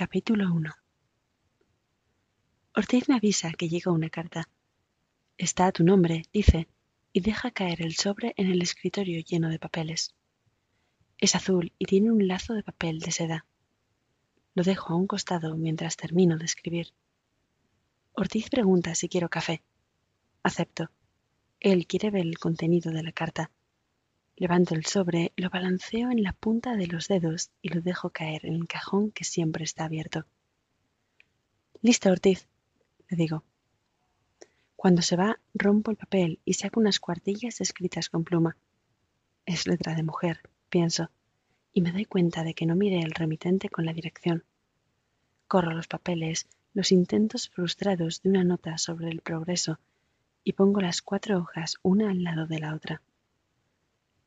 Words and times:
Capítulo 0.00 0.50
1 0.50 0.70
Ortiz 2.74 3.06
me 3.10 3.16
avisa 3.16 3.52
que 3.52 3.68
llega 3.68 3.92
una 3.92 4.08
carta. 4.08 4.48
Está 5.36 5.66
a 5.66 5.72
tu 5.72 5.84
nombre, 5.84 6.22
dice, 6.32 6.68
y 7.12 7.20
deja 7.20 7.50
caer 7.50 7.82
el 7.82 7.94
sobre 7.94 8.32
en 8.38 8.50
el 8.50 8.62
escritorio 8.62 9.20
lleno 9.20 9.50
de 9.50 9.58
papeles. 9.58 10.14
Es 11.18 11.34
azul 11.34 11.74
y 11.78 11.84
tiene 11.84 12.10
un 12.10 12.26
lazo 12.26 12.54
de 12.54 12.62
papel 12.62 13.00
de 13.00 13.10
seda. 13.10 13.44
Lo 14.54 14.62
dejo 14.62 14.94
a 14.94 14.96
un 14.96 15.06
costado 15.06 15.54
mientras 15.58 15.98
termino 15.98 16.38
de 16.38 16.46
escribir. 16.46 16.94
Ortiz 18.12 18.48
pregunta 18.48 18.94
si 18.94 19.06
quiero 19.06 19.28
café. 19.28 19.62
Acepto. 20.42 20.90
Él 21.60 21.86
quiere 21.86 22.10
ver 22.10 22.24
el 22.24 22.38
contenido 22.38 22.90
de 22.90 23.02
la 23.02 23.12
carta. 23.12 23.50
Levanto 24.40 24.74
el 24.74 24.86
sobre, 24.86 25.34
lo 25.36 25.50
balanceo 25.50 26.10
en 26.10 26.22
la 26.22 26.32
punta 26.32 26.74
de 26.74 26.86
los 26.86 27.08
dedos 27.08 27.50
y 27.60 27.68
lo 27.68 27.82
dejo 27.82 28.08
caer 28.08 28.46
en 28.46 28.54
el 28.54 28.66
cajón 28.66 29.10
que 29.10 29.22
siempre 29.22 29.64
está 29.64 29.84
abierto. 29.84 30.24
Listo, 31.82 32.08
Ortiz, 32.08 32.48
le 33.10 33.18
digo. 33.18 33.44
Cuando 34.76 35.02
se 35.02 35.16
va, 35.16 35.38
rompo 35.52 35.90
el 35.90 35.98
papel 35.98 36.40
y 36.46 36.54
saco 36.54 36.80
unas 36.80 37.00
cuartillas 37.00 37.60
escritas 37.60 38.08
con 38.08 38.24
pluma. 38.24 38.56
Es 39.44 39.66
letra 39.66 39.94
de 39.94 40.04
mujer, 40.04 40.40
pienso, 40.70 41.10
y 41.74 41.82
me 41.82 41.92
doy 41.92 42.06
cuenta 42.06 42.42
de 42.42 42.54
que 42.54 42.64
no 42.64 42.76
mire 42.76 43.00
el 43.00 43.10
remitente 43.10 43.68
con 43.68 43.84
la 43.84 43.92
dirección. 43.92 44.44
Corro 45.48 45.72
los 45.72 45.86
papeles, 45.86 46.48
los 46.72 46.92
intentos 46.92 47.50
frustrados 47.50 48.22
de 48.22 48.30
una 48.30 48.44
nota 48.44 48.78
sobre 48.78 49.10
el 49.10 49.20
progreso, 49.20 49.78
y 50.44 50.54
pongo 50.54 50.80
las 50.80 51.02
cuatro 51.02 51.36
hojas 51.36 51.74
una 51.82 52.10
al 52.10 52.22
lado 52.22 52.46
de 52.46 52.58
la 52.58 52.74
otra. 52.74 53.02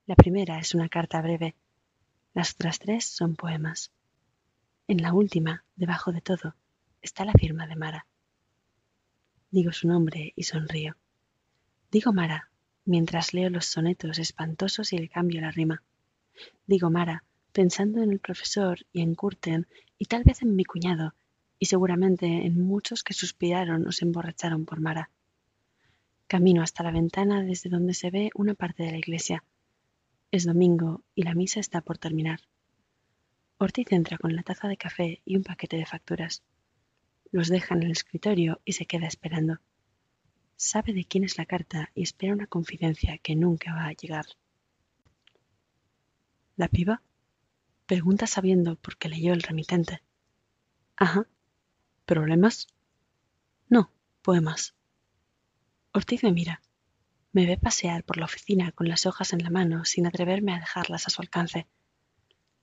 La 0.05 0.15
primera 0.15 0.59
es 0.59 0.75
una 0.75 0.89
carta 0.89 1.21
breve. 1.21 1.55
Las 2.33 2.55
otras 2.55 2.77
tres 2.77 3.05
son 3.05 3.37
poemas. 3.37 3.89
En 4.85 5.01
la 5.01 5.13
última, 5.13 5.63
debajo 5.77 6.11
de 6.11 6.19
todo, 6.19 6.55
está 7.01 7.23
la 7.23 7.31
firma 7.31 7.67
de 7.67 7.77
Mara. 7.77 8.05
Digo 9.49 9.71
su 9.71 9.87
nombre 9.87 10.33
y 10.35 10.43
sonrío. 10.43 10.97
Digo 11.89 12.11
Mara, 12.11 12.49
mientras 12.83 13.33
leo 13.33 13.49
los 13.49 13.65
sonetos 13.65 14.19
espantosos 14.19 14.91
y 14.91 14.97
le 14.97 15.07
cambio 15.07 15.39
la 15.39 15.51
rima. 15.51 15.83
Digo 16.67 16.89
Mara, 16.89 17.23
pensando 17.53 18.03
en 18.03 18.11
el 18.11 18.19
profesor 18.19 18.79
y 18.91 19.03
en 19.03 19.15
Curten 19.15 19.67
y 19.97 20.07
tal 20.07 20.25
vez 20.25 20.41
en 20.41 20.53
mi 20.53 20.65
cuñado, 20.65 21.13
y 21.59 21.67
seguramente 21.67 22.25
en 22.45 22.59
muchos 22.59 23.03
que 23.03 23.13
suspiraron 23.13 23.87
o 23.87 23.93
se 23.93 24.03
emborracharon 24.03 24.65
por 24.65 24.81
Mara. 24.81 25.11
Camino 26.27 26.61
hasta 26.61 26.83
la 26.83 26.91
ventana 26.91 27.41
desde 27.41 27.69
donde 27.69 27.93
se 27.93 28.11
ve 28.11 28.31
una 28.35 28.53
parte 28.53 28.83
de 28.83 28.91
la 28.91 28.97
iglesia. 28.97 29.45
Es 30.33 30.45
domingo 30.45 31.03
y 31.13 31.21
la 31.21 31.35
misa 31.35 31.59
está 31.59 31.81
por 31.81 31.99
terminar. 31.99 32.39
Ortiz 33.59 33.91
entra 33.91 34.17
con 34.17 34.35
la 34.35 34.41
taza 34.41 34.67
de 34.67 34.77
café 34.77 35.21
y 35.25 35.35
un 35.35 35.43
paquete 35.43 35.77
de 35.77 35.85
facturas. 35.85 36.41
Los 37.31 37.49
deja 37.49 37.75
en 37.75 37.83
el 37.83 37.91
escritorio 37.91 38.59
y 38.65 38.73
se 38.73 38.87
queda 38.87 39.05
esperando. 39.05 39.59
Sabe 40.55 40.91
de 40.93 41.05
quién 41.05 41.23
es 41.23 41.37
la 41.37 41.45
carta 41.45 41.91
y 41.93 42.01
espera 42.01 42.33
una 42.33 42.47
confidencia 42.47 43.19
que 43.19 43.35
nunca 43.35 43.75
va 43.75 43.85
a 43.85 43.93
llegar. 43.93 44.25
¿La 46.55 46.67
piba? 46.67 47.03
Pregunta 47.85 48.25
sabiendo 48.25 48.75
por 48.75 48.97
qué 48.97 49.09
leyó 49.09 49.33
el 49.33 49.43
remitente. 49.43 50.01
Ajá. 50.95 51.27
¿Problemas? 52.07 52.69
No, 53.69 53.91
poemas. 54.23 54.73
Ortiz 55.91 56.23
me 56.23 56.31
mira. 56.31 56.59
Me 57.33 57.47
ve 57.47 57.57
pasear 57.57 58.03
por 58.03 58.17
la 58.17 58.25
oficina 58.25 58.71
con 58.71 58.87
las 58.87 59.07
hojas 59.07 59.33
en 59.33 59.43
la 59.43 59.49
mano 59.49 59.85
sin 59.85 60.05
atreverme 60.05 60.53
a 60.53 60.59
dejarlas 60.59 61.07
a 61.07 61.09
su 61.09 61.19
alcance. 61.21 61.67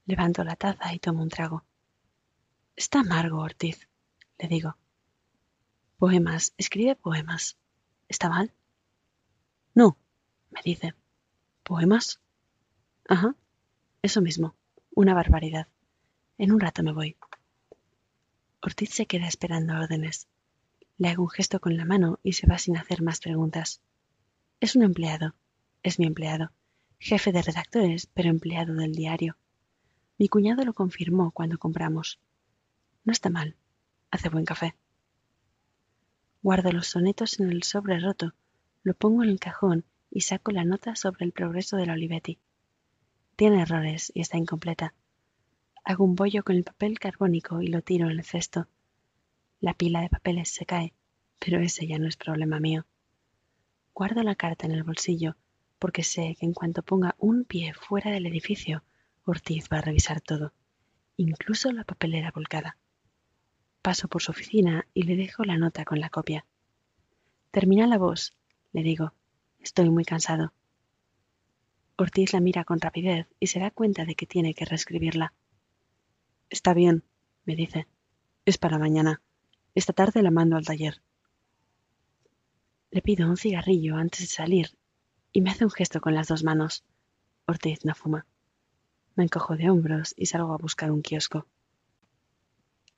Levanto 0.07 0.45
la 0.45 0.55
taza 0.55 0.95
y 0.95 1.01
tomo 1.01 1.25
un 1.25 1.29
trago. 1.29 1.65
Está 2.77 3.01
amargo, 3.01 3.41
Ortiz, 3.41 3.89
le 4.39 4.47
digo. 4.47 4.77
Poemas, 5.99 6.55
escribe 6.57 6.95
poemas. 6.95 7.59
¿Está 8.09 8.29
mal? 8.29 8.55
No, 9.75 9.99
me 10.51 10.61
dice. 10.65 10.95
¿Poemas? 11.65 12.21
Ajá, 13.09 13.35
eso 14.03 14.21
mismo, 14.21 14.55
una 14.95 15.15
barbaridad. 15.15 15.67
En 16.39 16.53
un 16.53 16.61
rato 16.61 16.85
me 16.85 16.93
voy. 16.93 17.17
Ortiz 18.63 18.91
se 18.91 19.07
queda 19.07 19.27
esperando 19.27 19.75
órdenes. 19.75 20.29
Le 20.97 21.09
hago 21.09 21.25
un 21.25 21.29
gesto 21.29 21.61
con 21.61 21.77
la 21.77 21.85
mano 21.85 22.21
y 22.23 22.35
se 22.35 22.47
va 22.47 22.57
sin 22.57 22.77
hacer 22.77 23.03
más 23.03 23.19
preguntas. 23.19 23.83
Es 24.61 24.77
un 24.77 24.83
empleado. 24.83 25.35
Es 25.83 25.99
mi 25.99 26.07
empleado. 26.07 26.53
Jefe 26.99 27.33
de 27.33 27.41
redactores, 27.41 28.07
pero 28.13 28.29
empleado 28.29 28.75
del 28.75 28.93
diario. 28.93 29.39
Mi 30.19 30.29
cuñado 30.29 30.67
lo 30.67 30.75
confirmó 30.75 31.31
cuando 31.31 31.57
compramos. 31.57 32.21
No 33.05 33.11
está 33.11 33.31
mal. 33.31 33.57
Hace 34.11 34.29
buen 34.29 34.45
café. 34.45 34.77
Guardo 36.43 36.73
los 36.73 36.89
sonetos 36.89 37.41
en 37.41 37.51
el 37.51 37.63
sobre 37.63 37.99
roto, 38.01 38.35
lo 38.83 38.93
pongo 38.93 39.23
en 39.23 39.31
el 39.31 39.41
cajón 39.41 39.87
y 40.11 40.21
saco 40.23 40.51
la 40.51 40.65
nota 40.65 40.95
sobre 40.95 41.25
el 41.25 41.33
progreso 41.33 41.79
de 41.79 41.87
la 41.87 41.95
Olivetti. 41.95 42.39
Tiene 43.37 43.63
errores 43.63 44.13
y 44.15 44.21
está 44.21 44.37
incompleta. 44.37 44.93
Hago 45.85 46.05
un 46.05 46.17
bollo 46.17 46.45
con 46.45 46.57
el 46.57 46.65
papel 46.65 46.99
carbónico 46.99 47.63
y 47.63 47.69
lo 47.69 47.81
tiro 47.81 48.11
en 48.11 48.19
el 48.19 48.25
cesto. 48.25 48.69
La 49.61 49.73
pila 49.73 50.03
de 50.03 50.11
papeles 50.11 50.51
se 50.51 50.67
cae, 50.67 50.93
pero 51.39 51.61
ese 51.61 51.87
ya 51.87 51.99
no 51.99 52.07
es 52.07 52.19
problema 52.19 52.61
mío. 52.61 52.85
Guardo 53.95 54.23
la 54.23 54.35
carta 54.35 54.67
en 54.67 54.73
el 54.73 54.83
bolsillo, 54.83 55.37
porque 55.79 56.03
sé 56.03 56.37
que 56.39 56.47
en 56.47 56.55
cuanto 56.55 56.83
ponga 56.83 57.15
un 57.19 57.45
pie 57.45 57.75
fuera 57.75 58.11
del 58.11 58.27
edificio, 58.27 58.85
Ortiz 59.25 59.69
va 59.73 59.79
a 59.79 59.83
revisar 59.83 60.21
todo, 60.21 60.53
incluso 61.17 61.71
la 61.73 61.85
papelera 61.85 62.33
volcada. 62.35 62.77
Paso 63.83 64.09
por 64.09 64.23
su 64.23 64.31
oficina 64.31 64.87
y 64.95 65.05
le 65.05 65.17
dejo 65.17 65.45
la 65.45 65.57
nota 65.57 65.85
con 65.85 66.01
la 66.01 66.11
copia. 66.11 66.47
Termina 67.51 67.87
la 67.87 67.99
voz, 67.99 68.35
le 68.73 68.83
digo. 68.83 69.13
Estoy 69.59 69.91
muy 69.91 70.05
cansado. 70.05 70.53
Ortiz 71.97 72.33
la 72.33 72.41
mira 72.41 72.65
con 72.65 72.81
rapidez 72.81 73.27
y 73.39 73.49
se 73.49 73.61
da 73.61 73.71
cuenta 73.71 74.05
de 74.05 74.15
que 74.15 74.27
tiene 74.27 74.55
que 74.55 74.65
reescribirla. 74.65 75.35
Está 76.49 76.73
bien, 76.73 77.05
me 77.45 77.57
dice. 77.57 77.87
Es 78.47 78.57
para 78.57 78.79
mañana. 78.79 79.21
Esta 79.75 79.93
tarde 79.93 80.23
la 80.23 80.31
mando 80.31 80.57
al 80.57 80.65
taller. 80.65 81.03
Le 82.93 83.03
pido 83.03 83.29
un 83.29 83.37
cigarrillo 83.37 83.97
antes 83.97 84.21
de 84.21 84.27
salir 84.27 84.77
y 85.33 85.43
me 85.43 85.51
hace 85.51 85.65
un 85.65 85.71
gesto 85.71 86.01
con 86.01 86.15
las 86.15 86.29
dos 86.29 86.43
manos. 86.43 86.85
Ortiz 87.47 87.85
no 87.85 87.95
fuma. 87.95 88.27
Me 89.15 89.25
encojo 89.25 89.57
de 89.57 89.71
hombros 89.71 90.13
y 90.17 90.27
salgo 90.27 90.55
a 90.55 90.59
buscar 90.59 90.91
un 90.91 91.03
kiosco. 91.03 91.47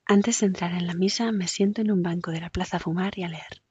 Antes 0.05 0.39
de 0.39 0.47
entrar 0.47 0.73
en 0.73 0.87
la 0.87 0.95
misa 0.95 1.31
me 1.31 1.47
siento 1.47 1.81
en 1.81 1.91
un 1.91 2.01
banco 2.01 2.31
de 2.31 2.41
la 2.41 2.49
plaza 2.49 2.77
a 2.77 2.79
fumar 2.79 3.17
y 3.17 3.23
a 3.23 3.29
leer. 3.29 3.61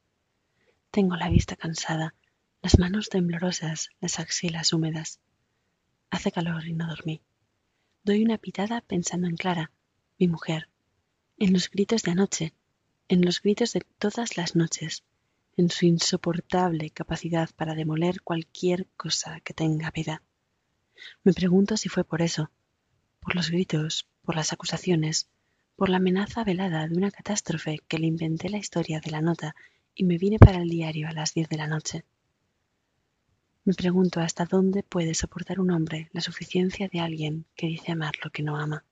Tengo 0.92 1.16
la 1.16 1.28
vista 1.28 1.56
cansada, 1.56 2.14
las 2.62 2.78
manos 2.78 3.08
temblorosas, 3.08 3.90
las 4.00 4.20
axilas 4.20 4.72
húmedas. 4.72 5.20
Hace 6.10 6.30
calor 6.30 6.66
y 6.66 6.72
no 6.72 6.86
dormí. 6.86 7.20
Doy 8.04 8.24
una 8.24 8.38
pitada 8.38 8.80
pensando 8.80 9.26
en 9.26 9.36
Clara, 9.36 9.72
mi 10.18 10.28
mujer, 10.28 10.68
en 11.38 11.52
los 11.52 11.68
gritos 11.68 12.02
de 12.02 12.12
anoche, 12.12 12.54
en 13.08 13.24
los 13.24 13.42
gritos 13.42 13.72
de 13.72 13.80
todas 13.98 14.36
las 14.36 14.54
noches, 14.54 15.04
en 15.56 15.70
su 15.70 15.86
insoportable 15.86 16.90
capacidad 16.90 17.50
para 17.56 17.74
demoler 17.74 18.22
cualquier 18.22 18.88
cosa 18.96 19.40
que 19.40 19.54
tenga 19.54 19.90
vida. 19.90 20.22
Me 21.24 21.32
pregunto 21.32 21.76
si 21.76 21.88
fue 21.88 22.04
por 22.04 22.22
eso, 22.22 22.50
por 23.20 23.34
los 23.34 23.50
gritos, 23.50 24.06
por 24.22 24.36
las 24.36 24.52
acusaciones, 24.52 25.28
por 25.76 25.88
la 25.88 25.98
amenaza 25.98 26.44
velada 26.44 26.86
de 26.86 26.96
una 26.96 27.10
catástrofe 27.10 27.80
que 27.88 27.98
le 27.98 28.06
inventé 28.06 28.48
la 28.48 28.58
historia 28.58 29.00
de 29.00 29.10
la 29.10 29.20
nota 29.20 29.54
y 29.94 30.04
me 30.04 30.18
vine 30.18 30.38
para 30.38 30.58
el 30.58 30.68
diario 30.68 31.08
a 31.08 31.12
las 31.12 31.34
diez 31.34 31.48
de 31.48 31.56
la 31.56 31.66
noche. 31.66 32.04
Me 33.64 33.74
pregunto 33.74 34.20
hasta 34.20 34.44
dónde 34.44 34.82
puede 34.82 35.14
soportar 35.14 35.60
un 35.60 35.70
hombre 35.70 36.08
la 36.12 36.20
suficiencia 36.20 36.88
de 36.88 37.00
alguien 37.00 37.46
que 37.54 37.68
dice 37.68 37.92
amar 37.92 38.14
lo 38.24 38.30
que 38.30 38.42
no 38.42 38.56
ama. 38.56 38.84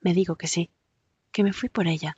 Me 0.00 0.14
digo 0.14 0.36
que 0.36 0.48
sí, 0.48 0.70
que 1.30 1.44
me 1.44 1.52
fui 1.52 1.68
por 1.68 1.86
ella, 1.86 2.16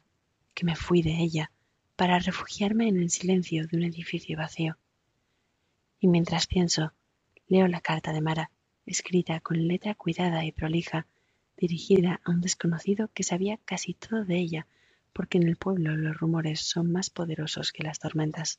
que 0.55 0.65
me 0.65 0.77
fui 0.77 1.03
de 1.03 1.23
ella, 1.23 1.51
para 1.97 2.19
refugiarme 2.19 2.89
en 2.89 2.99
el 2.99 3.11
silencio 3.11 3.67
de 3.67 3.77
un 3.77 3.85
edificio 3.85 4.37
vacío. 4.37 4.77
Y 6.01 6.09
mientras 6.09 6.47
pienso, 6.47 6.93
leo 7.47 7.69
la 7.69 7.81
carta 7.81 8.13
de 8.13 8.21
Mara, 8.21 8.51
escrita 8.87 9.41
con 9.41 9.69
letra 9.69 9.95
cuidada 9.95 10.45
y 10.45 10.53
prolija, 10.53 11.07
dirigida 11.57 12.21
a 12.25 12.31
un 12.31 12.41
desconocido 12.41 13.11
que 13.15 13.23
sabía 13.23 13.59
casi 13.65 13.95
todo 13.95 14.25
de 14.25 14.37
ella, 14.37 14.67
porque 15.13 15.39
en 15.39 15.49
el 15.49 15.57
pueblo 15.57 15.97
los 15.97 16.17
rumores 16.17 16.61
son 16.61 16.91
más 16.91 17.11
poderosos 17.11 17.73
que 17.73 17.85
las 17.85 18.01
tormentas. 18.01 18.59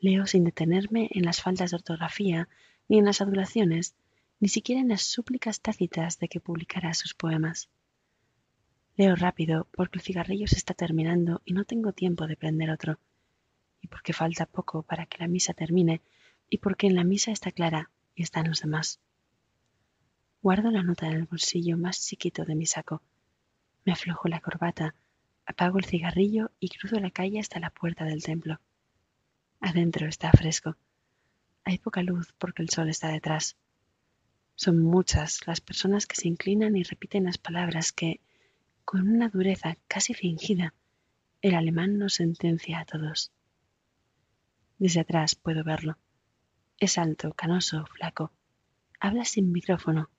Leo 0.00 0.26
sin 0.26 0.44
detenerme 0.44 1.08
en 1.12 1.24
las 1.24 1.40
faltas 1.40 1.70
de 1.70 1.76
ortografía, 1.76 2.48
ni 2.88 2.98
en 2.98 3.04
las 3.04 3.20
adulaciones, 3.20 3.94
ni 4.40 4.48
siquiera 4.48 4.80
en 4.80 4.88
las 4.88 5.02
súplicas 5.02 5.60
tácitas 5.60 6.18
de 6.18 6.28
que 6.28 6.40
publicara 6.40 6.92
sus 6.92 7.14
poemas. 7.14 7.70
Leo 8.96 9.16
rápido 9.16 9.66
porque 9.72 9.98
el 9.98 10.04
cigarrillo 10.04 10.46
se 10.46 10.56
está 10.56 10.72
terminando 10.72 11.42
y 11.44 11.52
no 11.52 11.64
tengo 11.64 11.92
tiempo 11.92 12.26
de 12.26 12.36
prender 12.36 12.70
otro, 12.70 12.98
y 13.80 13.88
porque 13.88 14.12
falta 14.12 14.46
poco 14.46 14.82
para 14.82 15.06
que 15.06 15.18
la 15.18 15.26
misa 15.26 15.52
termine, 15.52 16.00
y 16.48 16.58
porque 16.58 16.86
en 16.86 16.94
la 16.94 17.02
misa 17.02 17.32
está 17.32 17.50
Clara 17.50 17.90
y 18.14 18.22
están 18.22 18.46
los 18.48 18.60
demás. 18.60 19.00
Guardo 20.42 20.70
la 20.70 20.82
nota 20.82 21.06
en 21.06 21.14
el 21.14 21.24
bolsillo 21.24 21.76
más 21.76 22.06
chiquito 22.06 22.44
de 22.44 22.54
mi 22.54 22.66
saco. 22.66 23.02
Me 23.84 23.92
aflojo 23.92 24.28
la 24.28 24.40
corbata, 24.40 24.94
apago 25.44 25.78
el 25.78 25.86
cigarrillo 25.86 26.52
y 26.60 26.68
cruzo 26.68 27.00
la 27.00 27.10
calle 27.10 27.40
hasta 27.40 27.58
la 27.58 27.70
puerta 27.70 28.04
del 28.04 28.22
templo. 28.22 28.60
Adentro 29.60 30.06
está 30.06 30.30
fresco. 30.30 30.76
Hay 31.64 31.78
poca 31.78 32.02
luz 32.02 32.32
porque 32.38 32.62
el 32.62 32.70
sol 32.70 32.88
está 32.88 33.08
detrás. 33.08 33.56
Son 34.54 34.78
muchas 34.78 35.46
las 35.46 35.60
personas 35.60 36.06
que 36.06 36.16
se 36.16 36.28
inclinan 36.28 36.76
y 36.76 36.84
repiten 36.84 37.24
las 37.24 37.38
palabras 37.38 37.90
que, 37.90 38.20
con 38.84 39.08
una 39.08 39.28
dureza 39.28 39.76
casi 39.88 40.14
fingida, 40.14 40.74
el 41.42 41.54
alemán 41.54 41.98
nos 41.98 42.14
sentencia 42.14 42.80
a 42.80 42.84
todos. 42.84 43.32
Desde 44.78 45.00
atrás 45.00 45.34
puedo 45.34 45.64
verlo. 45.64 45.98
Es 46.78 46.98
alto, 46.98 47.32
canoso, 47.32 47.86
flaco. 47.86 48.32
Habla 49.00 49.24
sin 49.24 49.52
micrófono. 49.52 50.10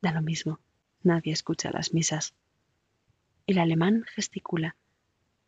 Da 0.00 0.12
lo 0.12 0.22
mismo. 0.22 0.60
Nadie 1.02 1.32
escucha 1.32 1.70
las 1.70 1.92
misas. 1.92 2.34
El 3.46 3.58
alemán 3.58 4.04
gesticula, 4.14 4.76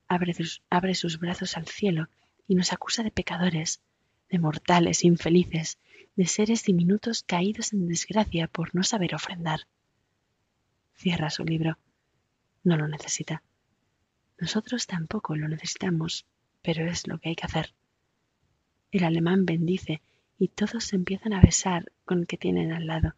abre 0.08 0.34
sus, 0.34 0.62
abre 0.70 0.94
sus 0.94 1.18
brazos 1.18 1.56
al 1.56 1.66
cielo 1.66 2.08
y 2.48 2.54
nos 2.54 2.72
acusa 2.72 3.02
de 3.02 3.10
pecadores, 3.10 3.80
de 4.28 4.38
mortales 4.38 5.04
infelices, 5.04 5.78
de 6.16 6.26
seres 6.26 6.64
diminutos 6.64 7.22
caídos 7.22 7.72
en 7.72 7.86
desgracia 7.86 8.48
por 8.48 8.74
no 8.74 8.82
saber 8.82 9.14
ofrendar. 9.14 9.60
Cierra 10.94 11.30
su 11.30 11.44
libro. 11.44 11.78
No 12.64 12.76
lo 12.76 12.86
necesita. 12.88 13.42
Nosotros 14.38 14.86
tampoco 14.86 15.36
lo 15.36 15.48
necesitamos, 15.48 16.26
pero 16.62 16.86
es 16.86 17.06
lo 17.06 17.18
que 17.18 17.30
hay 17.30 17.34
que 17.34 17.46
hacer. 17.46 17.74
El 18.90 19.04
alemán 19.04 19.46
bendice 19.46 20.02
y 20.38 20.48
todos 20.48 20.92
empiezan 20.92 21.32
a 21.32 21.40
besar 21.40 21.92
con 22.04 22.20
el 22.20 22.26
que 22.26 22.36
tienen 22.36 22.72
al 22.72 22.86
lado. 22.86 23.14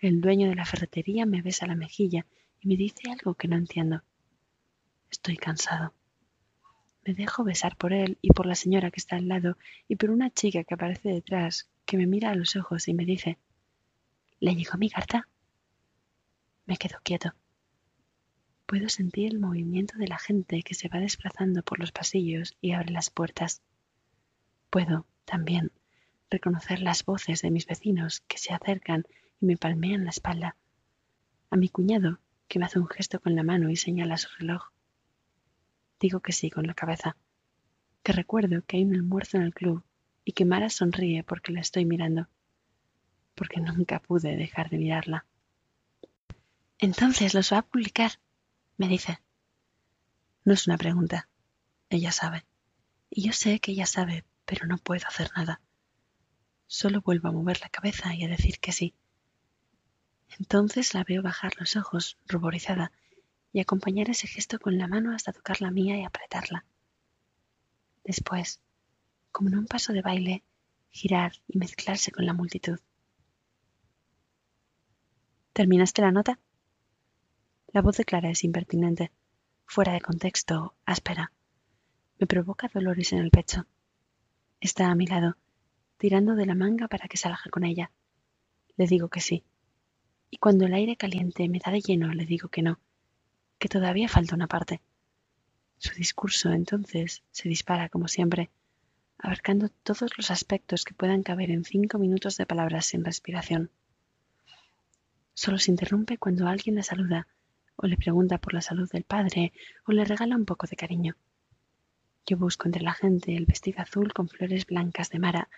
El 0.00 0.20
dueño 0.20 0.48
de 0.48 0.54
la 0.54 0.64
ferretería 0.64 1.26
me 1.26 1.42
besa 1.42 1.66
la 1.66 1.74
mejilla 1.74 2.26
y 2.60 2.68
me 2.68 2.76
dice 2.76 3.10
algo 3.10 3.34
que 3.34 3.48
no 3.48 3.56
entiendo. 3.56 4.02
Estoy 5.10 5.36
cansado. 5.36 5.94
Me 7.04 7.14
dejo 7.14 7.44
besar 7.44 7.76
por 7.76 7.92
él 7.92 8.18
y 8.20 8.30
por 8.30 8.46
la 8.46 8.54
señora 8.54 8.90
que 8.90 9.00
está 9.00 9.16
al 9.16 9.28
lado 9.28 9.56
y 9.88 9.96
por 9.96 10.10
una 10.10 10.30
chica 10.30 10.64
que 10.64 10.74
aparece 10.74 11.08
detrás, 11.08 11.70
que 11.84 11.96
me 11.96 12.06
mira 12.06 12.30
a 12.30 12.34
los 12.34 12.56
ojos 12.56 12.88
y 12.88 12.94
me 12.94 13.04
dice 13.04 13.38
¿Le 14.40 14.54
llegó 14.54 14.76
mi 14.76 14.90
carta? 14.90 15.28
Me 16.66 16.76
quedo 16.76 16.98
quieto. 17.02 17.32
Puedo 18.66 18.88
sentir 18.88 19.32
el 19.32 19.38
movimiento 19.38 19.96
de 19.96 20.08
la 20.08 20.18
gente 20.18 20.62
que 20.62 20.74
se 20.74 20.88
va 20.88 20.98
desplazando 20.98 21.62
por 21.62 21.78
los 21.78 21.92
pasillos 21.92 22.56
y 22.60 22.72
abre 22.72 22.90
las 22.90 23.10
puertas. 23.10 23.62
Puedo, 24.70 25.06
también, 25.24 25.70
reconocer 26.30 26.80
las 26.80 27.04
voces 27.04 27.42
de 27.42 27.52
mis 27.52 27.66
vecinos 27.66 28.22
que 28.26 28.38
se 28.38 28.52
acercan 28.52 29.06
y 29.40 29.46
me 29.46 29.56
palmean 29.56 30.04
la 30.04 30.10
espalda. 30.10 30.56
A 31.50 31.56
mi 31.56 31.68
cuñado, 31.68 32.18
que 32.48 32.58
me 32.58 32.64
hace 32.64 32.80
un 32.80 32.88
gesto 32.88 33.20
con 33.20 33.36
la 33.36 33.44
mano 33.44 33.70
y 33.70 33.76
señala 33.76 34.16
su 34.16 34.28
reloj. 34.38 34.72
Digo 36.00 36.18
que 36.20 36.32
sí 36.32 36.50
con 36.50 36.66
la 36.66 36.74
cabeza, 36.74 37.16
que 38.02 38.12
recuerdo 38.12 38.62
que 38.66 38.78
hay 38.78 38.84
un 38.84 38.94
almuerzo 38.94 39.36
en 39.36 39.44
el 39.44 39.54
club 39.54 39.84
y 40.24 40.32
que 40.32 40.44
Mara 40.44 40.70
sonríe 40.70 41.22
porque 41.22 41.52
la 41.52 41.60
estoy 41.60 41.84
mirando, 41.84 42.28
porque 43.36 43.60
nunca 43.60 44.00
pude 44.00 44.36
dejar 44.36 44.70
de 44.70 44.78
mirarla. 44.78 45.24
Entonces 46.78 47.32
los 47.32 47.52
va 47.52 47.58
a 47.58 47.62
publicar, 47.62 48.18
me 48.76 48.88
dice. 48.88 49.20
No 50.44 50.52
es 50.52 50.66
una 50.66 50.76
pregunta. 50.76 51.28
Ella 51.88 52.12
sabe. 52.12 52.44
Y 53.10 53.22
yo 53.22 53.32
sé 53.32 53.60
que 53.60 53.72
ella 53.72 53.86
sabe, 53.86 54.24
pero 54.44 54.66
no 54.66 54.78
puedo 54.78 55.06
hacer 55.06 55.30
nada. 55.36 55.60
Solo 56.66 57.00
vuelvo 57.00 57.28
a 57.28 57.32
mover 57.32 57.60
la 57.60 57.68
cabeza 57.68 58.14
y 58.14 58.24
a 58.24 58.28
decir 58.28 58.58
que 58.58 58.72
sí. 58.72 58.94
Entonces 60.38 60.94
la 60.94 61.04
veo 61.04 61.22
bajar 61.22 61.52
los 61.58 61.76
ojos, 61.76 62.18
ruborizada, 62.26 62.92
y 63.52 63.60
acompañar 63.60 64.10
ese 64.10 64.26
gesto 64.26 64.58
con 64.58 64.76
la 64.76 64.88
mano 64.88 65.14
hasta 65.14 65.32
tocar 65.32 65.60
la 65.62 65.70
mía 65.70 65.96
y 65.98 66.04
apretarla. 66.04 66.64
Después, 68.04 68.60
como 69.32 69.48
en 69.48 69.58
un 69.58 69.66
paso 69.66 69.92
de 69.92 70.02
baile, 70.02 70.44
girar 70.90 71.32
y 71.48 71.58
mezclarse 71.58 72.10
con 72.10 72.26
la 72.26 72.32
multitud. 72.32 72.78
¿Terminaste 75.52 76.02
la 76.02 76.12
nota? 76.12 76.38
La 77.76 77.82
voz 77.82 77.98
de 77.98 78.06
Clara 78.06 78.30
es 78.30 78.42
impertinente, 78.42 79.12
fuera 79.66 79.92
de 79.92 80.00
contexto, 80.00 80.74
áspera. 80.86 81.30
Me 82.18 82.26
provoca 82.26 82.70
dolores 82.72 83.12
en 83.12 83.18
el 83.18 83.30
pecho. 83.30 83.66
Está 84.60 84.90
a 84.90 84.94
mi 84.94 85.06
lado, 85.06 85.36
tirando 85.98 86.36
de 86.36 86.46
la 86.46 86.54
manga 86.54 86.88
para 86.88 87.06
que 87.06 87.18
salga 87.18 87.42
con 87.50 87.64
ella. 87.64 87.90
Le 88.78 88.86
digo 88.86 89.10
que 89.10 89.20
sí. 89.20 89.44
Y 90.30 90.38
cuando 90.38 90.64
el 90.64 90.72
aire 90.72 90.96
caliente 90.96 91.50
me 91.50 91.58
da 91.58 91.70
de 91.70 91.82
lleno, 91.82 92.14
le 92.14 92.24
digo 92.24 92.48
que 92.48 92.62
no, 92.62 92.80
que 93.58 93.68
todavía 93.68 94.08
falta 94.08 94.34
una 94.34 94.46
parte. 94.46 94.80
Su 95.76 95.94
discurso 95.96 96.52
entonces 96.52 97.24
se 97.30 97.50
dispara 97.50 97.90
como 97.90 98.08
siempre, 98.08 98.48
abarcando 99.18 99.68
todos 99.68 100.16
los 100.16 100.30
aspectos 100.30 100.86
que 100.86 100.94
puedan 100.94 101.22
caber 101.22 101.50
en 101.50 101.62
cinco 101.62 101.98
minutos 101.98 102.38
de 102.38 102.46
palabras 102.46 102.86
sin 102.86 103.04
respiración. 103.04 103.70
Solo 105.34 105.58
se 105.58 105.70
interrumpe 105.70 106.16
cuando 106.16 106.48
alguien 106.48 106.76
le 106.76 106.82
saluda, 106.82 107.28
o 107.76 107.86
le 107.86 107.96
pregunta 107.96 108.38
por 108.38 108.54
la 108.54 108.60
salud 108.60 108.90
del 108.90 109.04
padre, 109.04 109.52
o 109.86 109.92
le 109.92 110.04
regala 110.04 110.36
un 110.36 110.44
poco 110.44 110.66
de 110.66 110.76
cariño. 110.76 111.16
Yo 112.26 112.36
busco 112.36 112.66
entre 112.66 112.82
la 112.82 112.92
gente 112.92 113.36
el 113.36 113.46
vestido 113.46 113.80
azul 113.80 114.12
con 114.12 114.28
flores 114.28 114.66
blancas 114.66 115.10
de 115.10 115.18
Mara 115.18 115.48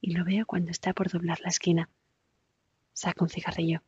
y 0.00 0.12
lo 0.12 0.24
veo 0.24 0.46
cuando 0.46 0.70
está 0.70 0.92
por 0.92 1.10
doblar 1.10 1.40
la 1.40 1.48
esquina. 1.48 1.88
Saca 2.92 3.22
un 3.24 3.30
cigarrillo. 3.30 3.82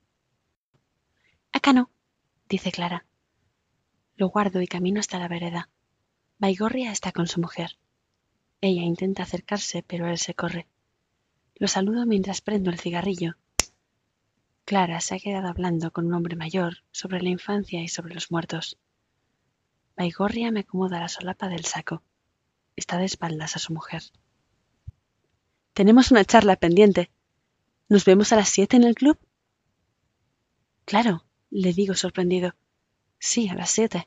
Acá 1.53 1.73
no, 1.73 1.91
dice 2.49 2.71
Clara. 2.71 3.05
Lo 4.17 4.29
guardo 4.29 4.61
y 4.63 4.67
camino 4.67 5.01
hasta 5.01 5.19
la 5.19 5.29
vereda. 5.29 5.69
Baigorria 6.39 6.93
está 6.93 7.11
con 7.13 7.27
su 7.27 7.41
mujer. 7.41 7.79
Ella 8.61 8.83
intenta 8.83 9.23
acercarse, 9.23 9.83
pero 9.83 10.09
él 10.09 10.19
se 10.19 10.35
corre. 10.35 10.67
Lo 11.57 11.67
saludo 11.67 12.07
mientras 12.07 12.41
prendo 12.41 12.71
el 12.71 12.79
cigarrillo. 12.79 13.37
Clara 14.69 15.01
se 15.01 15.15
ha 15.15 15.19
quedado 15.19 15.49
hablando 15.49 15.91
con 15.93 16.09
un 16.09 16.13
hombre 16.13 16.37
mayor 16.37 16.85
sobre 16.91 17.23
la 17.23 17.31
infancia 17.31 17.83
y 17.83 17.89
sobre 17.89 18.13
los 18.13 18.31
muertos. 18.31 18.77
Baigorria 19.97 20.51
me 20.51 20.61
acomoda 20.61 21.01
la 21.01 21.09
solapa 21.09 21.49
del 21.49 21.65
saco. 21.65 22.03
Está 22.77 22.99
de 22.99 23.07
espaldas 23.07 23.57
a 23.57 23.61
su 23.61 23.73
mujer. 23.73 24.03
Tenemos 25.73 26.11
una 26.11 26.23
charla 26.23 26.57
pendiente. 26.57 27.11
¿Nos 27.89 28.05
vemos 28.05 28.31
a 28.35 28.37
las 28.37 28.51
siete 28.51 28.77
en 28.77 28.85
el 28.85 28.95
club? 28.95 29.19
Claro, 30.85 31.25
le 31.49 31.73
digo 31.73 31.95
sorprendido. 31.95 32.55
Sí, 33.19 33.49
a 33.49 33.55
las 33.55 33.71
siete. 33.71 34.07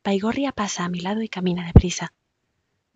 Paigorria 0.00 0.52
pasa 0.52 0.86
a 0.86 0.88
mi 0.88 1.00
lado 1.00 1.20
y 1.20 1.28
camina 1.28 1.66
deprisa. 1.66 2.14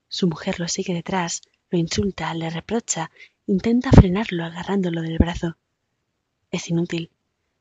Su 0.08 0.28
mujer 0.28 0.60
lo 0.60 0.68
sigue 0.68 0.94
detrás, 0.94 1.42
lo 1.68 1.78
insulta, 1.78 2.32
le 2.32 2.48
reprocha, 2.48 3.10
intenta 3.46 3.90
frenarlo 3.90 4.46
agarrándolo 4.46 5.02
del 5.02 5.18
brazo. 5.18 5.58
Es 6.50 6.70
inútil. 6.70 7.10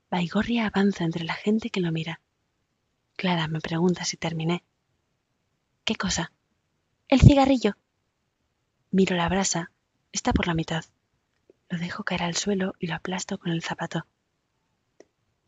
Baigorria 0.09 0.67
avanza 0.67 1.03
entre 1.03 1.25
la 1.25 1.33
gente 1.33 1.69
que 1.69 1.81
lo 1.81 1.91
mira. 1.91 2.21
Clara 3.15 3.47
me 3.47 3.59
pregunta 3.59 4.05
si 4.05 4.15
terminé. 4.15 4.63
¿Qué 5.83 5.95
cosa? 5.95 6.31
El 7.07 7.21
cigarrillo. 7.21 7.77
Miro 8.91 9.15
la 9.15 9.27
brasa. 9.29 9.71
Está 10.11 10.31
por 10.33 10.47
la 10.47 10.53
mitad. 10.53 10.85
Lo 11.69 11.77
dejo 11.77 12.03
caer 12.03 12.23
al 12.23 12.35
suelo 12.35 12.73
y 12.79 12.87
lo 12.87 12.95
aplasto 12.95 13.37
con 13.37 13.51
el 13.51 13.61
zapato. 13.61 14.05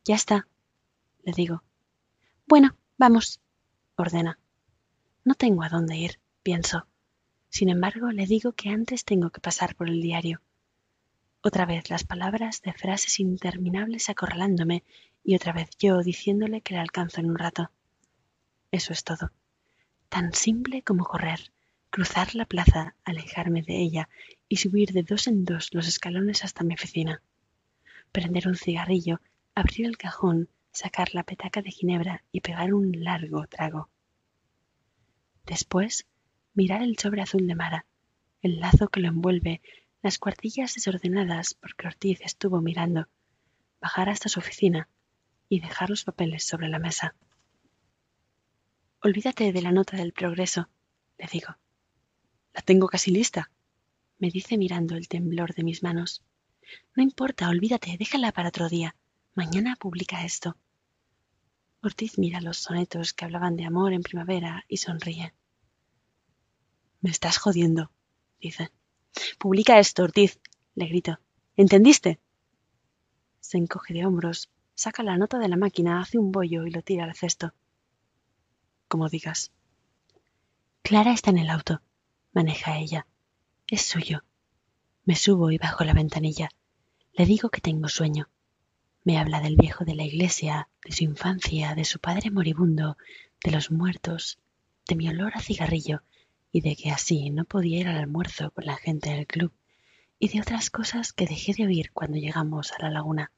Ya 0.03 0.15
está, 0.15 0.48
le 1.24 1.31
digo. 1.31 1.63
Bueno, 2.46 2.75
vamos, 2.98 3.39
ordena. 3.96 4.39
No 5.24 5.36
tengo 5.36 5.63
a 5.63 5.69
dónde 5.69 5.96
ir, 5.96 6.19
pienso. 6.43 6.88
Sin 7.50 7.69
embargo, 7.69 8.12
le 8.12 8.25
digo 8.25 8.51
que 8.53 8.69
antes 8.69 9.05
tengo 9.05 9.29
que 9.29 9.41
pasar 9.41 9.75
por 9.75 9.88
el 9.88 10.01
diario. 10.01 10.41
Otra 11.41 11.65
vez 11.65 11.89
las 11.89 12.03
palabras 12.03 12.62
de 12.62 12.74
frases 12.74 13.19
interminables 13.19 14.10
acorralándome 14.10 14.84
y 15.24 15.36
otra 15.36 15.53
vez 15.53 15.69
yo 15.79 16.00
diciéndole 16.00 16.62
que 16.62 16.74
le 16.74 16.81
alcanzo 16.81 17.22
en 17.22 17.29
un 17.29 17.38
rato. 17.38 17.72
Eso 18.72 18.93
es 18.93 19.03
todo. 19.03 19.31
Tan 20.10 20.34
simple 20.34 20.81
como 20.81 21.05
correr, 21.05 21.51
cruzar 21.89 22.36
la 22.36 22.46
plaza, 22.46 22.96
alejarme 23.05 23.62
de 23.62 23.77
ella 23.77 24.10
y 24.48 24.58
subir 24.58 24.91
de 24.91 25.03
dos 25.03 25.27
en 25.27 25.46
dos 25.46 25.74
los 25.74 25.88
escalones 25.88 26.43
hasta 26.43 26.63
mi 26.63 26.74
oficina. 26.74 27.22
Prender 28.12 28.48
un 28.48 28.55
cigarrillo, 28.55 29.22
abrir 29.55 29.86
el 29.86 29.98
cajón 29.98 30.50
sacar 30.72 31.13
la 31.13 31.24
petaca 31.24 31.62
de 31.62 31.72
ginebra 31.72 32.24
y 32.31 32.41
pegar 32.41 32.74
un 32.74 33.03
largo 33.03 33.48
trago. 33.48 33.89
Después, 35.46 36.08
mirar 36.53 36.81
el 36.81 36.98
sobre 36.98 37.22
azul 37.22 37.48
de 37.48 37.55
Mara, 37.55 37.86
el 38.41 38.60
lazo 38.60 38.88
que 38.88 39.00
lo 39.00 39.08
envuelve, 39.08 39.62
las 40.01 40.18
cuartillas 40.18 40.74
desordenadas 40.74 41.53
porque 41.56 41.88
Ortiz 41.88 42.22
estuvo 42.22 42.62
mirando, 42.62 43.08
bajar 43.82 44.10
hasta 44.10 44.29
su 44.29 44.39
oficina 44.39 44.88
y 45.50 45.60
dejar 45.60 45.89
los 45.89 46.03
papeles 46.03 46.46
sobre 46.46 46.70
la 46.70 46.79
mesa. 46.79 47.15
Olvídate 49.01 49.51
de 49.51 49.62
la 49.62 49.72
nota 49.72 49.98
del 49.98 50.13
progreso, 50.13 50.70
le 51.18 51.27
digo. 51.32 51.58
La 52.53 52.62
tengo 52.62 52.88
casi 52.88 53.12
lista, 53.12 53.51
me 54.20 54.29
dice 54.29 54.58
mirando 54.58 54.96
el 54.96 55.08
temblor 55.08 55.53
de 55.53 55.63
mis 55.63 55.84
manos. 55.84 56.24
No 56.96 57.03
importa, 57.03 57.50
olvídate, 57.50 57.96
déjala 57.98 58.32
para 58.32 58.50
otro 58.50 58.70
día. 58.70 58.96
Mañana 59.34 59.75
publica 59.75 60.25
esto. 60.25 60.58
Ortiz 61.82 62.18
mira 62.18 62.41
los 62.41 62.58
sonetos 62.58 63.13
que 63.13 63.25
hablaban 63.25 63.56
de 63.56 63.65
amor 63.65 63.94
en 63.94 64.03
primavera 64.03 64.65
y 64.68 64.77
sonríe. 64.77 65.34
Me 67.01 67.10
estás 67.10 67.38
jodiendo, 67.38 67.91
dice. 68.41 68.70
Publica 69.38 69.80
esto, 69.80 70.04
Ortiz, 70.04 70.39
le 70.75 70.88
grito. 70.88 71.20
¿Entendiste? 71.56 72.20
Se 73.39 73.58
encoge 73.58 73.94
de 73.94 74.06
hombros, 74.06 74.50
saca 74.75 75.04
la 75.04 75.18
nota 75.18 75.39
de 75.39 75.48
la 75.48 75.58
máquina, 75.58 76.00
hace 76.00 76.18
un 76.18 76.32
bollo 76.32 76.66
y 76.66 76.72
lo 76.72 76.82
tira 76.82 77.06
al 77.06 77.16
cesto. 77.16 77.54
Como 78.88 79.10
digas. 79.10 79.51
Clara 80.82 81.13
está 81.13 81.30
en 81.32 81.38
el 81.38 81.50
auto, 81.50 81.82
maneja 82.32 82.78
ella. 82.78 83.08
Es 83.68 83.82
suyo. 83.82 84.24
Me 85.06 85.16
subo 85.16 85.51
y 85.51 85.58
bajo 85.58 85.84
la 85.84 85.94
ventanilla. 85.94 86.50
Le 87.13 87.25
digo 87.25 87.50
que 87.50 87.62
tengo 87.62 87.88
sueño. 87.88 88.30
Me 89.04 89.18
habla 89.18 89.42
del 89.42 89.56
viejo 89.56 89.86
de 89.86 89.96
la 89.96 90.04
iglesia, 90.04 90.70
de 90.84 90.92
su 90.92 91.04
infancia, 91.04 91.75
de 91.75 91.86
su 91.86 92.00
padre 92.00 92.32
moribundo, 92.32 92.98
de 93.44 93.51
los 93.51 93.72
muertos, 93.72 94.39
de 94.88 94.96
mi 94.96 95.10
olor 95.10 95.34
a 95.36 95.42
cigarrillo 95.42 96.04
y 96.51 96.62
de 96.62 96.75
que 96.75 96.91
así 96.91 97.29
no 97.29 97.46
podía 97.46 97.79
ir 97.79 97.88
al 97.88 97.98
almuerzo 97.98 98.51
con 98.51 98.65
la 98.65 98.77
gente 98.77 99.10
del 99.10 99.27
club 99.27 99.51
y 100.20 100.29
de 100.29 100.41
otras 100.41 100.70
cosas 100.70 101.13
que 101.13 101.25
dejé 101.25 101.53
de 101.53 101.65
oír 101.65 101.91
cuando 101.91 102.18
llegamos 102.18 102.72
a 102.74 102.82
la 102.82 102.89
laguna. 102.89 103.32